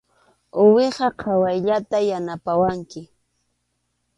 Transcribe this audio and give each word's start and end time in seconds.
Uwiha 0.61 1.07
qhawayllata 1.19 1.97
yanapawanki. 2.09 3.01